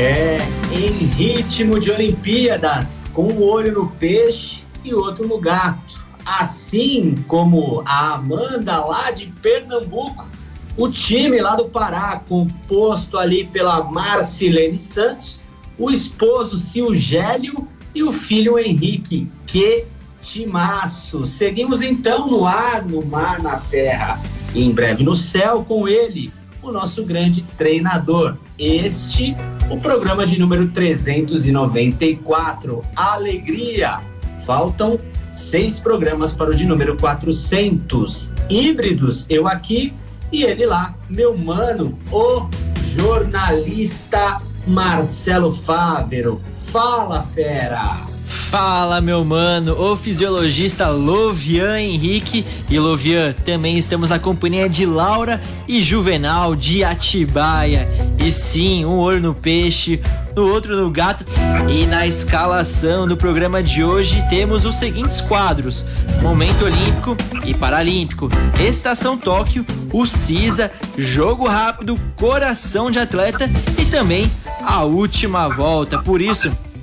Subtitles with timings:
[0.00, 0.38] É,
[0.70, 6.06] em ritmo de Olimpíadas, com um olho no peixe e outro no gato.
[6.24, 10.28] Assim como a Amanda lá de Pernambuco,
[10.76, 15.40] o time lá do Pará, composto ali pela Marcilene Santos,
[15.76, 19.26] o esposo Silgélio e o filho Henrique.
[19.48, 19.84] Que
[20.22, 21.26] timaço!
[21.26, 24.22] Seguimos então no ar, no mar, na terra
[24.54, 28.36] e em breve no céu com ele, o nosso grande treinador.
[28.58, 29.36] Este,
[29.70, 32.82] o programa de número 394.
[32.94, 34.00] Alegria!
[34.44, 38.32] Faltam seis programas para o de número 400.
[38.48, 39.92] Híbridos, eu aqui
[40.32, 42.48] e ele lá, meu mano, o
[42.96, 46.40] jornalista Marcelo Fávero.
[46.56, 48.17] Fala, fera!
[48.28, 52.44] Fala, meu mano, o fisiologista Lovian Henrique.
[52.68, 57.88] E Lovian, também estamos na companhia de Laura e Juvenal de Atibaia.
[58.24, 60.00] E sim, um olho no peixe,
[60.36, 61.24] no outro no gato.
[61.68, 65.84] E na escalação do programa de hoje temos os seguintes quadros:
[66.22, 68.28] Momento Olímpico e Paralímpico,
[68.60, 73.48] Estação Tóquio, o CISA, Jogo Rápido, Coração de Atleta
[73.78, 74.30] e também
[74.62, 75.98] a última volta.
[75.98, 76.50] Por isso,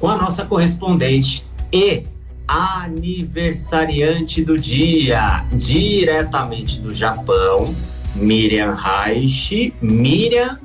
[0.00, 2.02] com a nossa correspondente e
[2.48, 7.72] aniversariante do dia, diretamente do Japão,
[8.16, 9.72] Miriam Reich.
[9.80, 10.58] Miriam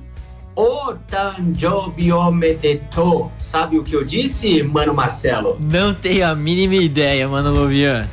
[0.55, 3.31] o Tanjobi Omedeto.
[3.39, 5.57] Sabe o que eu disse, mano Marcelo?
[5.59, 8.07] Não tenho a mínima ideia, mano Lovian.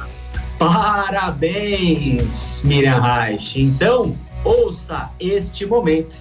[0.59, 1.83] Parabéns,
[2.65, 3.61] Miriam Reich.
[3.61, 6.17] Então, ouça este momento.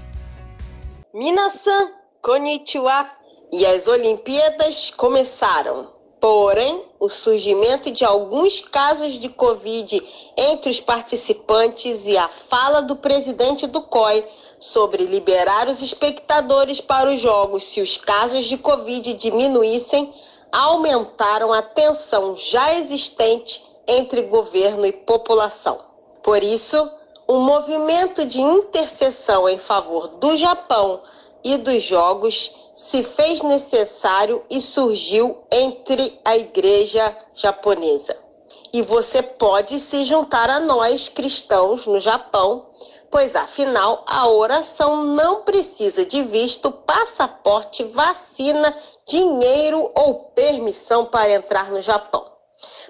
[1.13, 1.89] Minasan,
[2.21, 3.05] konnichiwa.
[3.51, 5.87] E as Olimpíadas começaram.
[6.21, 10.03] Porém, o surgimento de alguns casos de Covid
[10.37, 14.23] entre os participantes e a fala do presidente do COI
[14.59, 20.13] sobre liberar os espectadores para os jogos se os casos de Covid diminuíssem
[20.51, 25.77] aumentaram a tensão já existente entre governo e população.
[26.21, 26.89] Por isso,
[27.27, 31.01] um movimento de intercessão em favor do Japão
[31.43, 38.28] e dos jogos se fez necessário e surgiu entre a igreja japonesa.
[38.73, 42.69] E você pode se juntar a nós cristãos no Japão
[43.11, 48.75] pois afinal a oração não precisa de visto, passaporte, vacina,
[49.07, 52.25] dinheiro ou permissão para entrar no Japão.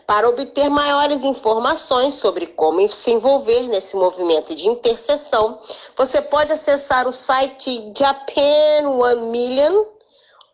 [0.05, 5.59] Para obter maiores informações sobre como se envolver nesse movimento de intercessão,
[5.95, 9.85] você pode acessar o site Japan One Million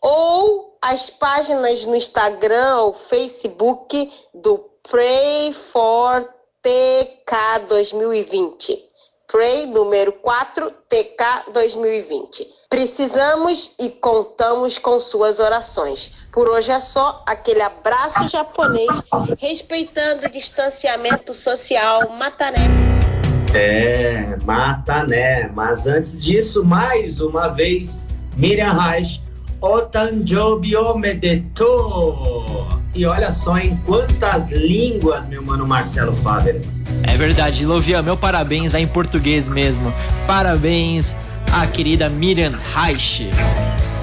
[0.01, 6.23] ou as páginas no Instagram ou Facebook do Pray for
[6.61, 8.77] TK 2020.
[9.27, 12.47] Pray número 4 TK 2020.
[12.69, 16.27] Precisamos e contamos com suas orações.
[16.31, 18.91] Por hoje é só aquele abraço japonês,
[19.39, 22.07] respeitando o distanciamento social.
[22.11, 22.67] Matané.
[23.55, 25.47] É, matané.
[25.47, 28.05] Mas antes disso, mais uma vez,
[28.37, 29.24] Miriam Reich,
[29.65, 32.67] Otanjobi Omedetou.
[32.93, 36.61] E olha só em quantas línguas, meu mano Marcelo Faber.
[37.01, 39.91] É verdade, Lovian, meu parabéns vai em português mesmo.
[40.27, 41.15] Parabéns
[41.51, 43.27] à querida Miriam Reich.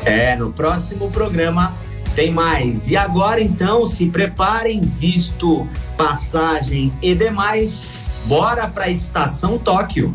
[0.05, 1.73] É, no próximo programa
[2.17, 2.91] tem mais.
[2.91, 5.67] E agora então, se preparem, visto
[5.97, 10.13] passagem e demais, bora para a Estação Tóquio.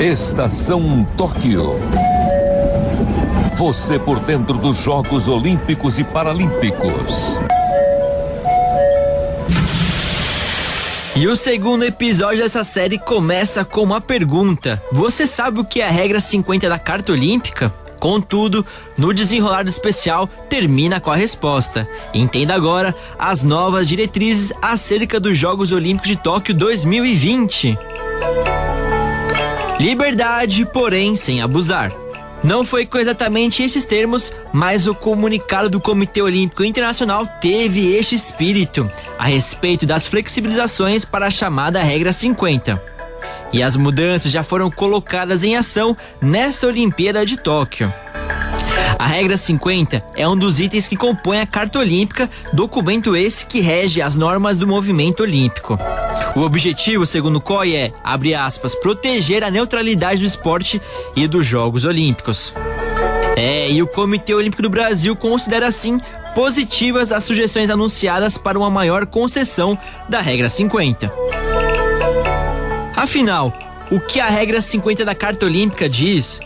[0.00, 1.78] Estação Tóquio.
[3.54, 7.36] Você por dentro dos Jogos Olímpicos e Paralímpicos.
[11.14, 15.86] E o segundo episódio dessa série começa com uma pergunta: Você sabe o que é
[15.86, 17.72] a regra 50 da Carta Olímpica?
[18.00, 18.66] Contudo,
[18.96, 21.86] no desenrolar do especial termina com a resposta.
[22.12, 27.78] Entenda agora as novas diretrizes acerca dos Jogos Olímpicos de Tóquio 2020.
[29.78, 31.92] Liberdade, porém sem abusar.
[32.42, 38.16] Não foi com exatamente esses termos, mas o comunicado do Comitê Olímpico Internacional teve este
[38.16, 42.82] espírito a respeito das flexibilizações para a chamada regra 50.
[43.52, 47.92] E as mudanças já foram colocadas em ação nessa Olimpíada de Tóquio.
[48.98, 53.60] A regra 50 é um dos itens que compõe a Carta Olímpica, documento esse que
[53.60, 55.78] rege as normas do movimento olímpico.
[56.34, 60.80] O objetivo, segundo o COI, é, abre aspas, proteger a neutralidade do esporte
[61.14, 62.54] e dos Jogos Olímpicos.
[63.36, 66.00] É, e o Comitê Olímpico do Brasil considera assim
[66.34, 71.12] positivas as sugestões anunciadas para uma maior concessão da regra 50.
[72.96, 73.52] Afinal,
[73.90, 76.40] o que a regra 50 da Carta Olímpica diz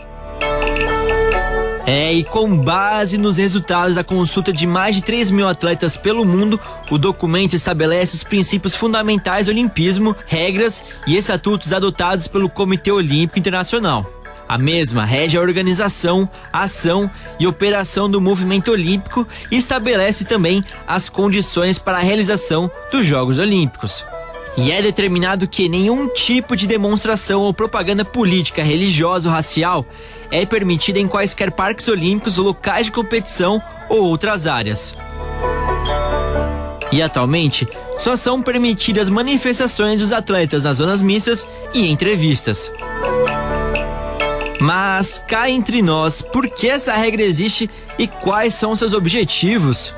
[1.87, 6.25] é, e com base nos resultados da consulta de mais de 3 mil atletas pelo
[6.25, 6.59] mundo,
[6.91, 13.39] o documento estabelece os princípios fundamentais do olimpismo, regras e estatutos adotados pelo Comitê Olímpico
[13.39, 14.05] Internacional.
[14.49, 21.07] A mesma rege a organização, ação e operação do movimento olímpico e estabelece também as
[21.07, 24.03] condições para a realização dos Jogos Olímpicos.
[24.57, 29.85] E é determinado que nenhum tipo de demonstração ou propaganda política, religiosa ou racial
[30.31, 34.95] é permitida em quaisquer parques olímpicos, locais de competição ou outras áreas.
[36.91, 37.67] E atualmente,
[37.99, 42.71] só são permitidas manifestações dos atletas nas zonas mistas e entrevistas.
[44.59, 47.69] Mas cá entre nós, por que essa regra existe
[47.99, 49.93] e quais são seus objetivos?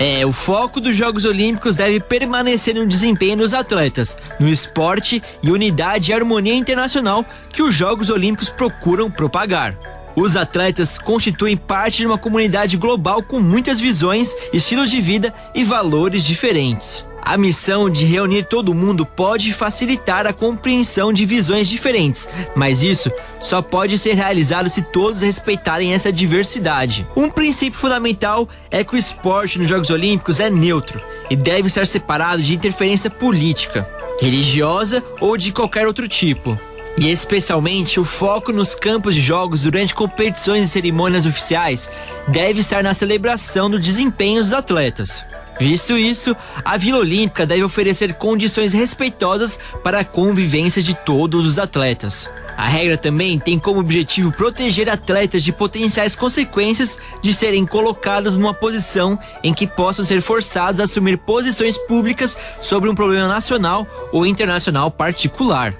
[0.00, 5.50] É, o foco dos Jogos Olímpicos deve permanecer no desempenho dos atletas, no esporte e
[5.50, 9.76] unidade e harmonia internacional que os Jogos Olímpicos procuram propagar.
[10.14, 15.64] Os atletas constituem parte de uma comunidade global com muitas visões, estilos de vida e
[15.64, 17.07] valores diferentes.
[17.28, 23.12] A missão de reunir todo mundo pode facilitar a compreensão de visões diferentes, mas isso
[23.38, 27.06] só pode ser realizado se todos respeitarem essa diversidade.
[27.14, 31.86] Um princípio fundamental é que o esporte nos Jogos Olímpicos é neutro e deve ser
[31.86, 33.86] separado de interferência política,
[34.18, 36.58] religiosa ou de qualquer outro tipo.
[36.96, 41.90] E especialmente o foco nos campos de jogos durante competições e cerimônias oficiais
[42.26, 45.22] deve estar na celebração do desempenho dos atletas.
[45.58, 51.58] Visto isso, a Vila Olímpica deve oferecer condições respeitosas para a convivência de todos os
[51.58, 52.28] atletas.
[52.56, 58.52] A regra também tem como objetivo proteger atletas de potenciais consequências de serem colocados numa
[58.52, 64.26] posição em que possam ser forçados a assumir posições públicas sobre um problema nacional ou
[64.26, 65.72] internacional particular.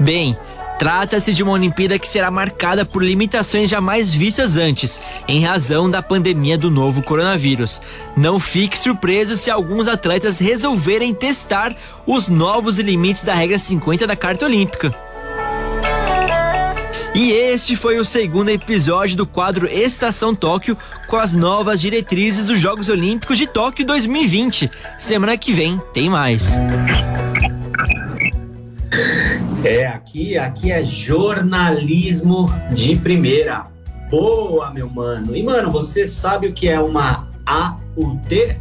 [0.00, 0.36] Bem,
[0.78, 6.02] Trata-se de uma Olimpíada que será marcada por limitações jamais vistas antes, em razão da
[6.02, 7.80] pandemia do novo coronavírus.
[8.16, 11.74] Não fique surpreso se alguns atletas resolverem testar
[12.06, 14.94] os novos limites da regra 50 da Carta Olímpica.
[17.14, 20.76] E este foi o segundo episódio do quadro Estação Tóquio
[21.06, 24.68] com as novas diretrizes dos Jogos Olímpicos de Tóquio 2020.
[24.98, 26.52] Semana que vem tem mais.
[29.74, 33.66] É, aqui, aqui é jornalismo de primeira.
[34.08, 35.34] Boa, meu mano.
[35.34, 38.56] E, mano, você sabe o que é uma AUT?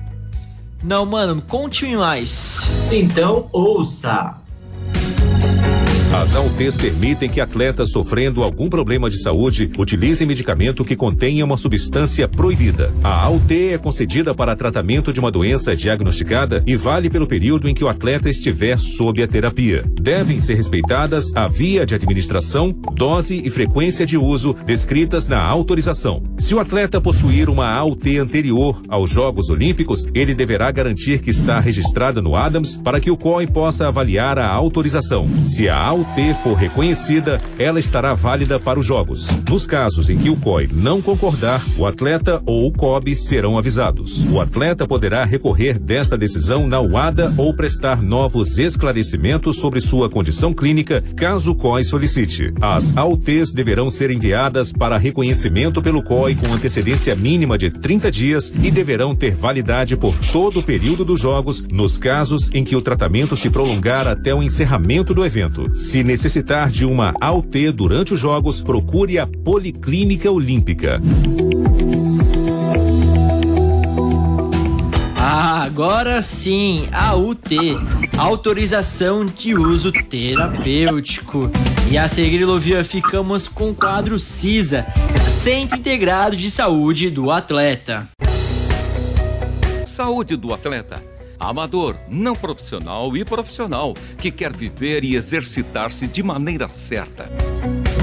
[0.84, 2.62] Não, mano, conte-me mais.
[2.92, 4.38] Então, ouça.
[6.14, 11.58] As AUTs permitem que atletas sofrendo algum problema de saúde utilizem medicamento que contenha uma
[11.58, 12.94] substância proibida.
[13.04, 17.74] A AUT é concedida para tratamento de uma doença diagnosticada e vale pelo período em
[17.74, 19.84] que o atleta estiver sob a terapia.
[20.00, 26.22] Devem ser respeitadas a via de administração, dose e frequência de uso descritas na autorização.
[26.38, 31.60] Se o atleta possuir uma AUT anterior aos Jogos Olímpicos, ele deverá garantir que está
[31.60, 35.28] registrada no ADAMS para que o COI possa avaliar a autorização.
[35.44, 39.30] Se a AUT UT for reconhecida, ela estará válida para os jogos.
[39.50, 44.24] Nos casos em que o COI não concordar, o atleta ou o COB serão avisados.
[44.30, 50.54] O atleta poderá recorrer desta decisão na UADA ou prestar novos esclarecimentos sobre sua condição
[50.54, 52.54] clínica, caso o COI solicite.
[52.60, 58.54] As AUTs deverão ser enviadas para reconhecimento pelo COI com antecedência mínima de 30 dias
[58.62, 62.82] e deverão ter validade por todo o período dos jogos, nos casos em que o
[62.82, 65.72] tratamento se prolongar até o encerramento do evento.
[65.94, 71.00] Se necessitar de uma AUT durante os Jogos, procure a Policlínica Olímpica.
[75.16, 77.78] Ah, agora sim, AUT,
[78.18, 81.52] autorização de uso terapêutico.
[81.92, 84.88] E a seguir, Lovia, ficamos com o quadro CISA,
[85.44, 88.10] Centro Integrado de Saúde do Atleta.
[89.86, 91.13] Saúde do atleta
[91.50, 97.30] amador, não profissional e profissional que quer viver e exercitar-se de maneira certa.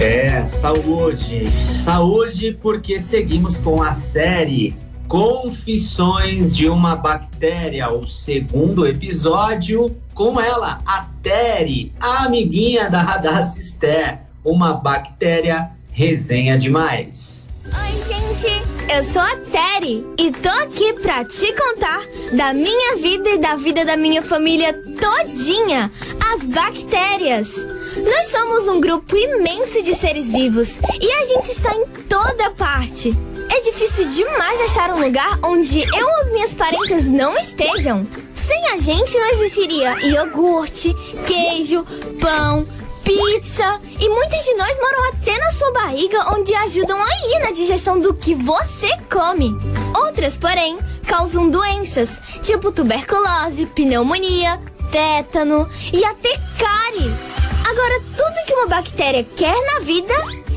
[0.00, 1.48] É, saúde.
[1.68, 4.74] Saúde porque seguimos com a série
[5.10, 14.20] Confissões de uma Bactéria, o segundo episódio com ela, a Tere, a amiguinha da Radacister,
[14.44, 17.39] uma bactéria resenha demais.
[17.72, 18.48] Oi, gente!
[18.92, 23.54] Eu sou a Terry e tô aqui pra te contar da minha vida e da
[23.54, 25.90] vida da minha família todinha,
[26.32, 27.54] as bactérias.
[28.04, 33.16] Nós somos um grupo imenso de seres vivos e a gente está em toda parte.
[33.50, 38.06] É difícil demais achar um lugar onde eu ou as minhas parentes não estejam.
[38.34, 40.94] Sem a gente não existiria iogurte,
[41.26, 41.84] queijo,
[42.20, 42.66] pão,
[43.10, 43.80] pizza.
[43.98, 48.14] E muitos de nós moram até na sua barriga, onde ajudam aí na digestão do
[48.14, 49.56] que você come.
[50.04, 54.60] Outras, porém, causam doenças, tipo tuberculose, pneumonia,
[54.92, 57.12] tétano e até cárie.
[57.68, 60.14] Agora, tudo que uma bactéria quer na vida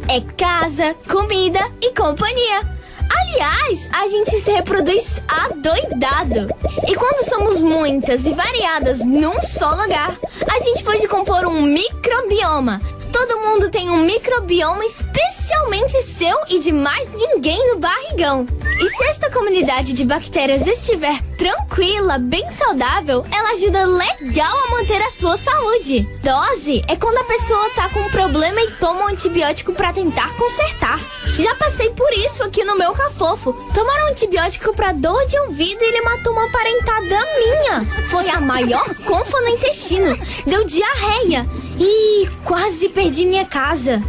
[0.08, 2.83] é casa, comida e companhia.
[3.22, 6.48] Aliás, a gente se reproduz adoidado.
[6.88, 10.16] E quando somos muitas e variadas num só lugar,
[10.50, 12.82] a gente pode compor um microbioma.
[13.12, 18.48] Todo mundo tem um microbioma especialmente seu e de mais ninguém no barrigão.
[18.80, 25.02] E se esta comunidade de bactérias estiver tranquila, bem saudável, ela ajuda legal a manter
[25.02, 26.08] a sua saúde.
[26.22, 30.30] Dose é quando a pessoa tá com um problema e toma um antibiótico para tentar
[30.36, 31.00] consertar.
[31.38, 33.54] Já passei por isso aqui no meu cafofo.
[33.74, 38.08] Tomaram um antibiótico para dor de ouvido e ele matou uma parentada minha.
[38.10, 40.18] Foi a maior confa no intestino.
[40.46, 41.46] Deu diarreia.
[41.80, 44.02] E quase perdi minha casa.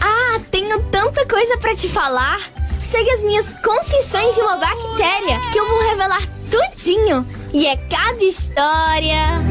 [0.00, 2.38] Ah, tenho tanta coisa para te falar.
[2.90, 7.26] Segue as minhas confissões de uma bactéria que eu vou revelar tudinho.
[7.52, 9.42] E é cada história.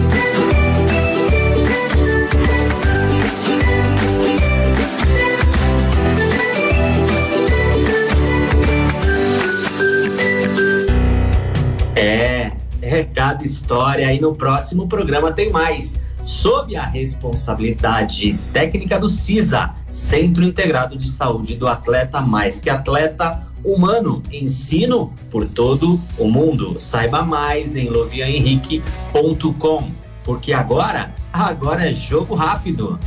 [11.95, 12.51] É,
[12.81, 14.11] é cada história.
[14.11, 15.95] E no próximo programa tem mais.
[16.27, 23.47] Sob a responsabilidade técnica do CISA, Centro Integrado de Saúde do Atleta Mais Que Atleta
[23.63, 26.77] Humano, ensino por todo o mundo.
[26.77, 29.89] Saiba mais em loviahenrique.com,
[30.25, 32.99] porque agora, agora é jogo rápido.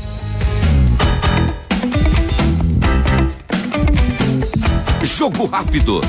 [5.03, 6.01] Jogo rápido.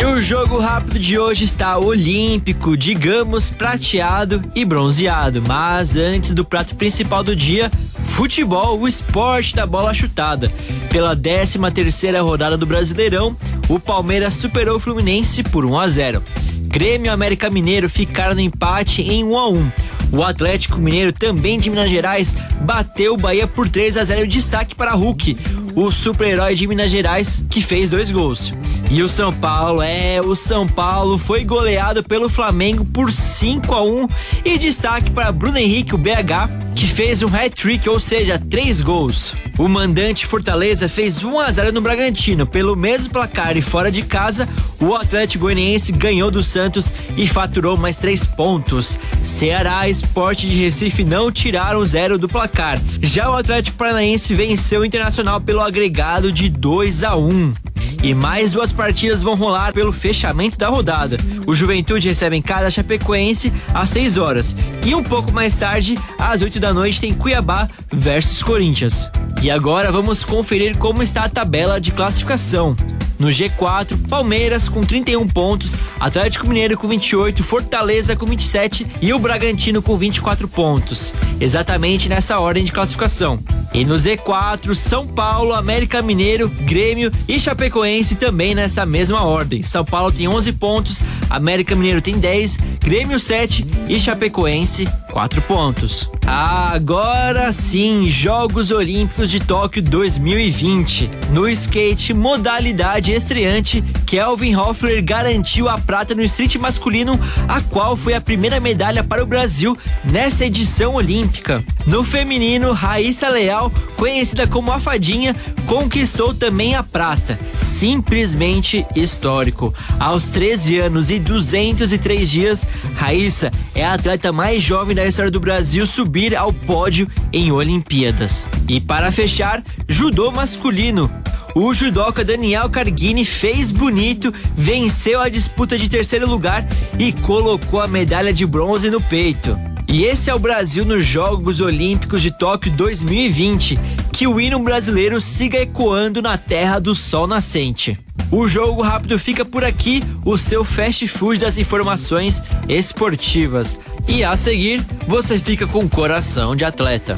[0.00, 5.42] E o jogo rápido de hoje está olímpico, digamos prateado e bronzeado.
[5.46, 7.70] Mas antes do prato principal do dia,
[8.06, 10.50] futebol, o esporte da bola chutada.
[10.88, 13.36] Pela 13 terceira rodada do Brasileirão,
[13.68, 16.24] o Palmeiras superou o Fluminense por 1 a 0.
[16.62, 19.72] Grêmio e América Mineiro ficaram no empate em 1 a 1.
[20.12, 24.74] O Atlético Mineiro, também de Minas Gerais, bateu o Bahia por 3 a 0 destaque
[24.74, 25.36] para Hulk,
[25.74, 28.54] o super-herói de Minas Gerais, que fez dois gols.
[28.92, 33.84] E o São Paulo, é, o São Paulo foi goleado pelo Flamengo por 5 a
[33.84, 34.08] 1
[34.44, 39.32] e destaque para Bruno Henrique, o BH, que fez um hat-trick, ou seja, três gols.
[39.56, 42.44] O mandante Fortaleza fez 1 a 0 no Bragantino.
[42.48, 44.48] Pelo mesmo placar e fora de casa,
[44.80, 48.98] o Atlético Goianiense ganhou do Santos e faturou mais três pontos.
[49.24, 52.76] Ceará e Esporte de Recife não tiraram zero do placar.
[53.00, 57.69] Já o Atlético Paranaense venceu o Internacional pelo agregado de 2 a 1.
[58.02, 61.18] E mais duas partidas vão rolar pelo fechamento da rodada.
[61.46, 64.56] O Juventude recebe em casa a Chapecoense às 6 horas.
[64.84, 69.08] E um pouco mais tarde, às 8 da noite, tem Cuiabá versus Corinthians.
[69.42, 72.74] E agora vamos conferir como está a tabela de classificação.
[73.18, 79.18] No G4, Palmeiras com 31 pontos, Atlético Mineiro com 28, Fortaleza com 27 e o
[79.18, 81.12] Bragantino com 24 pontos.
[81.38, 83.38] Exatamente nessa ordem de classificação.
[83.72, 89.62] E no Z4, São Paulo, América Mineiro, Grêmio e Chapecoense também nessa mesma ordem.
[89.62, 96.10] São Paulo tem 11 pontos, América Mineiro tem 10, Grêmio 7 e Chapecoense 4 pontos.
[96.26, 101.10] Agora sim, Jogos Olímpicos de Tóquio 2020.
[101.30, 108.14] No skate, modalidade estreante, Kelvin Hoffler garantiu a prata no street masculino, a qual foi
[108.14, 111.64] a primeira medalha para o Brasil nessa edição olímpica.
[111.86, 113.59] No feminino, Raíssa Leal,
[113.96, 115.34] conhecida como a Fadinha,
[115.66, 117.38] conquistou também a prata.
[117.60, 119.74] Simplesmente histórico.
[119.98, 125.40] Aos 13 anos e 203 dias, Raíssa é a atleta mais jovem da história do
[125.40, 128.46] Brasil subir ao pódio em Olimpíadas.
[128.68, 131.10] E para fechar, judô masculino.
[131.54, 136.66] O judoca Daniel Carguini fez bonito, venceu a disputa de terceiro lugar
[136.98, 139.69] e colocou a medalha de bronze no peito.
[139.92, 143.76] E esse é o Brasil nos Jogos Olímpicos de Tóquio 2020.
[144.12, 147.98] Que o hino brasileiro siga ecoando na terra do sol nascente.
[148.30, 153.80] O jogo rápido fica por aqui, o seu fast food das informações esportivas.
[154.06, 157.16] E a seguir, você fica com coração de atleta.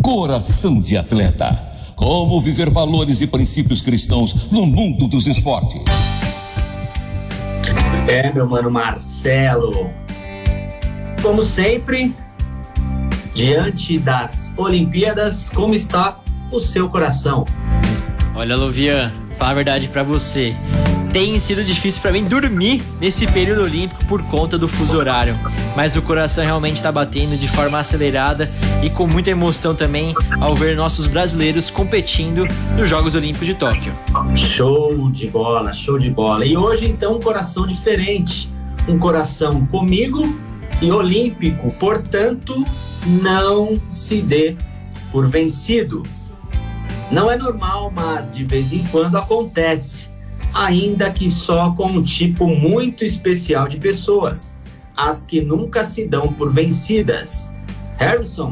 [0.00, 1.50] Coração de atleta.
[1.96, 5.82] Como viver valores e princípios cristãos no mundo dos esportes.
[8.08, 9.90] É, meu mano Marcelo.
[11.20, 12.14] Como sempre,
[13.34, 17.44] diante das Olimpíadas, como está o seu coração?
[18.34, 20.54] Olha, Luvian, falar a verdade para você
[21.12, 25.38] tem sido difícil para mim dormir nesse período olímpico por conta do fuso horário.
[25.74, 28.50] Mas o coração realmente está batendo de forma acelerada
[28.82, 33.92] e com muita emoção também ao ver nossos brasileiros competindo nos Jogos Olímpicos de Tóquio.
[34.34, 36.44] Show de bola, show de bola.
[36.44, 38.50] E hoje então um coração diferente,
[38.88, 40.36] um coração comigo
[40.80, 41.70] e olímpico.
[41.72, 42.64] Portanto,
[43.06, 44.56] não se dê
[45.10, 46.02] por vencido.
[47.10, 50.15] Não é normal, mas de vez em quando acontece
[50.56, 54.54] ainda que só com um tipo muito especial de pessoas,
[54.96, 57.50] as que nunca se dão por vencidas.
[57.98, 58.50] Harrison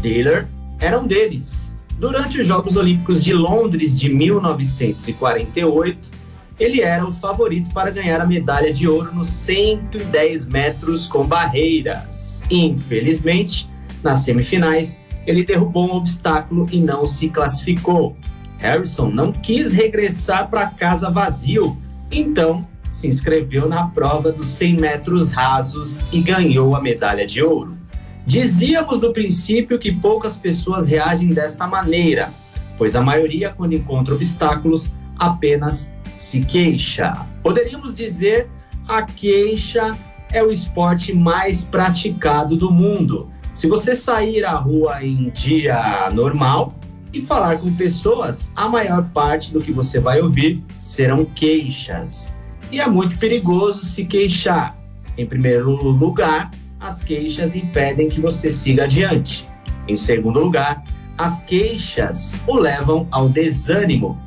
[0.00, 0.46] Taylor
[0.78, 1.74] era um deles.
[1.98, 6.12] Durante os Jogos Olímpicos de Londres de 1948,
[6.60, 12.44] ele era o favorito para ganhar a medalha de ouro nos 110 metros com barreiras.
[12.48, 13.68] Infelizmente,
[14.00, 18.16] nas semifinais, ele derrubou um obstáculo e não se classificou.
[18.58, 21.76] Harrison não quis regressar para casa vazio,
[22.10, 27.76] então se inscreveu na prova dos 100 metros rasos e ganhou a medalha de ouro.
[28.24, 32.32] Dizíamos no princípio que poucas pessoas reagem desta maneira,
[32.76, 37.12] pois a maioria, quando encontra obstáculos, apenas se queixa.
[37.42, 38.48] Poderíamos dizer
[38.88, 39.90] a queixa
[40.32, 43.30] é o esporte mais praticado do mundo.
[43.52, 46.74] Se você sair à rua em dia normal,
[47.16, 52.32] e falar com pessoas, a maior parte do que você vai ouvir serão queixas.
[52.70, 54.76] E é muito perigoso se queixar.
[55.16, 59.46] Em primeiro lugar, as queixas impedem que você siga adiante.
[59.88, 60.84] Em segundo lugar,
[61.16, 64.20] as queixas o levam ao desânimo.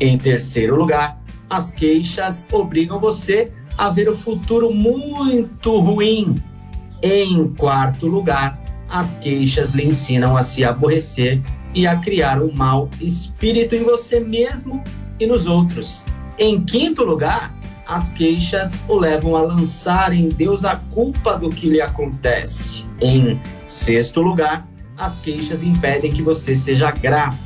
[0.00, 6.42] Em terceiro lugar, as queixas obrigam você a ver o futuro muito ruim.
[7.02, 8.63] Em quarto lugar,
[8.94, 11.42] as queixas lhe ensinam a se aborrecer
[11.74, 14.84] e a criar um mau espírito em você mesmo
[15.18, 16.06] e nos outros.
[16.38, 17.52] Em quinto lugar,
[17.88, 22.86] as queixas o levam a lançar em Deus a culpa do que lhe acontece.
[23.00, 24.64] Em sexto lugar,
[24.96, 27.36] as queixas impedem que você seja grato.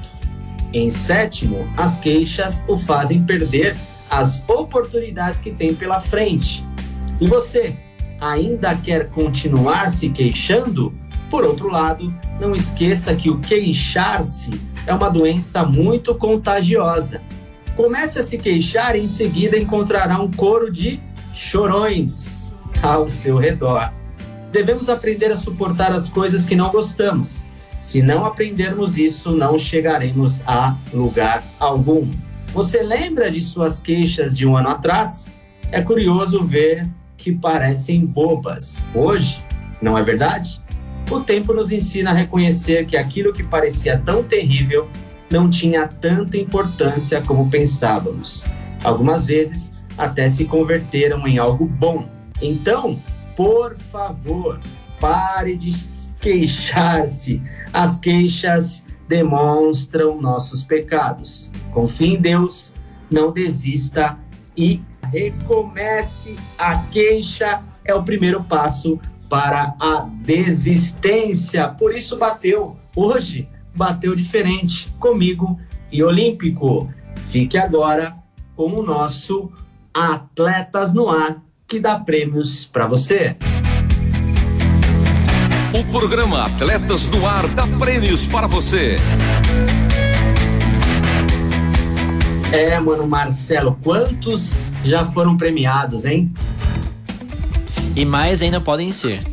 [0.70, 3.74] Em sétimo, as queixas o fazem perder
[4.10, 6.62] as oportunidades que tem pela frente.
[7.18, 7.74] E você
[8.20, 11.07] ainda quer continuar se queixando?
[11.30, 14.50] Por outro lado, não esqueça que o queixar-se
[14.86, 17.20] é uma doença muito contagiosa.
[17.76, 21.00] Comece a se queixar e em seguida encontrará um coro de
[21.32, 23.92] chorões ao seu redor.
[24.50, 27.46] Devemos aprender a suportar as coisas que não gostamos.
[27.78, 32.10] Se não aprendermos isso, não chegaremos a lugar algum.
[32.48, 35.30] Você lembra de suas queixas de um ano atrás?
[35.70, 39.44] É curioso ver que parecem bobas hoje,
[39.82, 40.60] não é verdade?
[41.10, 44.88] O tempo nos ensina a reconhecer que aquilo que parecia tão terrível
[45.30, 48.50] não tinha tanta importância como pensávamos.
[48.84, 52.06] Algumas vezes até se converteram em algo bom.
[52.42, 53.00] Então,
[53.34, 54.60] por favor,
[55.00, 55.72] pare de
[56.20, 57.42] queixar-se.
[57.72, 61.50] As queixas demonstram nossos pecados.
[61.72, 62.74] Confie em Deus,
[63.10, 64.18] não desista
[64.54, 66.36] e recomece.
[66.58, 71.68] A queixa é o primeiro passo para a desistência.
[71.68, 72.76] Por isso bateu.
[72.96, 75.58] Hoje bateu diferente comigo
[75.92, 76.88] e Olímpico.
[77.16, 78.16] Fique agora
[78.56, 79.50] com o nosso
[79.92, 83.36] Atletas no Ar, que dá prêmios para você.
[85.72, 88.96] O programa Atletas no Ar dá prêmios para você.
[92.50, 96.32] É, mano, Marcelo, quantos já foram premiados, hein?
[97.98, 99.24] E mais ainda podem ser.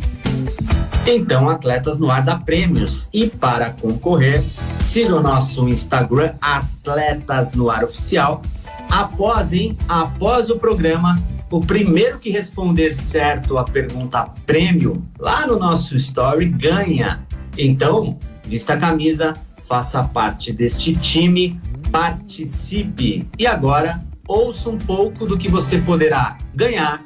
[1.06, 3.08] Então, Atletas no Ar dá prêmios.
[3.14, 4.42] E para concorrer,
[4.76, 8.42] siga o nosso Instagram, Atletas no Ar Oficial.
[8.90, 9.78] Após, hein?
[9.88, 16.48] Após o programa, o primeiro que responder certo a pergunta prêmio lá no nosso story
[16.48, 17.24] ganha.
[17.56, 23.30] Então, vista a camisa, faça parte deste time, participe.
[23.38, 27.06] E agora, ouça um pouco do que você poderá ganhar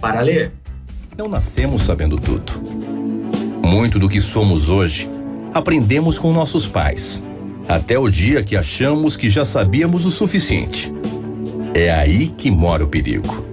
[0.00, 0.59] para ler.
[1.16, 2.52] Não nascemos sabendo tudo.
[3.62, 5.10] Muito do que somos hoje
[5.52, 7.22] aprendemos com nossos pais,
[7.68, 10.92] até o dia que achamos que já sabíamos o suficiente.
[11.74, 13.44] É aí que mora o perigo.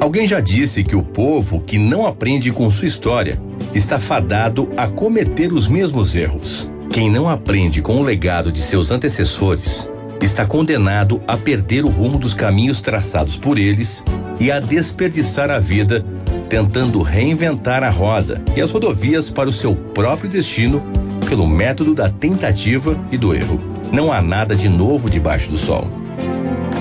[0.00, 3.40] Alguém já disse que o povo que não aprende com sua história
[3.74, 6.70] está fadado a cometer os mesmos erros.
[6.92, 9.88] Quem não aprende com o legado de seus antecessores
[10.20, 14.02] está condenado a perder o rumo dos caminhos traçados por eles
[14.38, 16.04] e a desperdiçar a vida
[16.48, 20.82] tentando reinventar a roda e as rodovias para o seu próprio destino
[21.28, 23.60] pelo método da tentativa e do erro.
[23.92, 25.86] Não há nada de novo debaixo do sol.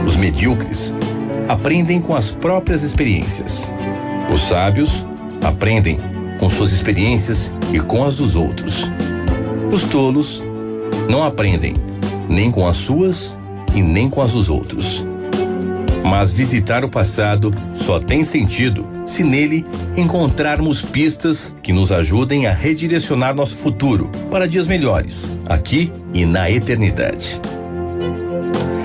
[0.05, 0.93] Os medíocres
[1.47, 3.71] aprendem com as próprias experiências.
[4.31, 5.05] Os sábios
[5.41, 5.99] aprendem
[6.39, 8.89] com suas experiências e com as dos outros.
[9.71, 10.43] Os tolos
[11.09, 11.75] não aprendem
[12.27, 13.35] nem com as suas
[13.73, 15.05] e nem com as dos outros.
[16.05, 19.65] Mas visitar o passado só tem sentido se nele
[19.97, 26.49] encontrarmos pistas que nos ajudem a redirecionar nosso futuro para dias melhores, aqui e na
[26.49, 27.41] eternidade.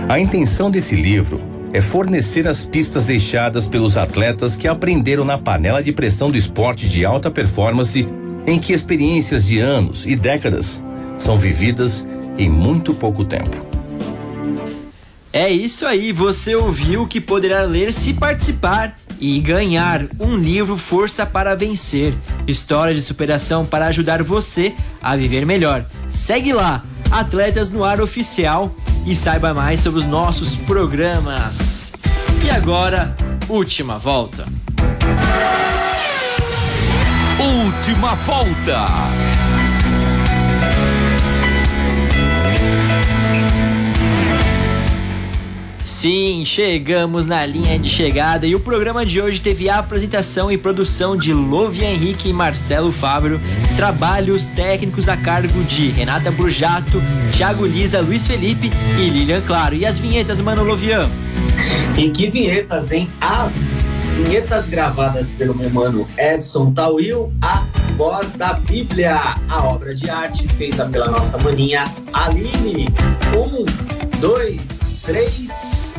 [0.08, 1.42] A intenção desse livro
[1.74, 6.88] é fornecer as pistas deixadas pelos atletas que aprenderam na panela de pressão do esporte
[6.88, 8.08] de alta performance,
[8.46, 10.82] em que experiências de anos e décadas
[11.18, 12.02] são vividas
[12.38, 13.69] em muito pouco tempo.
[15.32, 21.24] É isso aí, você ouviu que poderá ler se participar e ganhar um livro Força
[21.24, 22.14] para Vencer
[22.48, 25.84] história de superação para ajudar você a viver melhor.
[26.08, 28.74] Segue lá, Atletas no Ar Oficial
[29.06, 31.92] e saiba mais sobre os nossos programas.
[32.44, 33.14] E agora,
[33.48, 34.46] última volta.
[37.38, 39.29] Última volta.
[46.00, 50.56] Sim, chegamos na linha de chegada e o programa de hoje teve a apresentação e
[50.56, 53.38] produção de Lovia Henrique e Marcelo Fábio,
[53.76, 57.02] trabalhos técnicos a cargo de Renata Burjato,
[57.36, 59.74] Thiago Lisa, Luiz Felipe e Lilian Claro.
[59.74, 61.06] E as vinhetas, mano Lovian?
[61.98, 63.06] E que vinhetas, hein?
[63.20, 63.52] As
[64.16, 67.66] vinhetas gravadas pelo meu mano Edson Tawil, a
[67.98, 72.88] voz da Bíblia, a obra de arte feita pela nossa maninha Aline.
[73.36, 73.66] Um,
[74.18, 74.62] dois,
[75.04, 75.89] três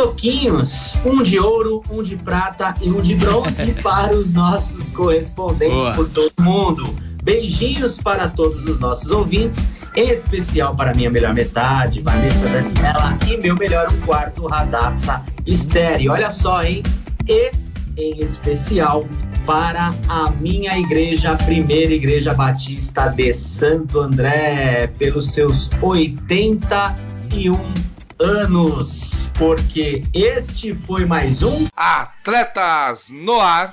[0.00, 5.74] soquinhos, um de ouro, um de prata e um de bronze para os nossos correspondentes
[5.74, 5.94] Boa.
[5.94, 6.96] por todo mundo.
[7.22, 9.62] Beijinhos para todos os nossos ouvintes,
[9.94, 16.12] em especial para minha melhor metade, Vanessa Daniela, e meu melhor um quarto, Radassa Estéreo.
[16.12, 16.82] Olha só, hein?
[17.28, 17.50] E
[17.94, 19.04] em especial
[19.44, 27.89] para a minha igreja, a primeira igreja batista de Santo André, pelos seus 81
[28.20, 33.72] anos, porque este foi mais um Atletas no Ar.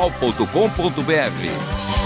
[0.00, 1.99] transmundial.com.br.